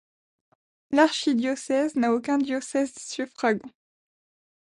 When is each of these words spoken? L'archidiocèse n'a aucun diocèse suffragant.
L'archidiocèse 0.89 1.93
n'a 1.95 2.11
aucun 2.11 2.39
diocèse 2.39 2.91
suffragant. 2.97 3.69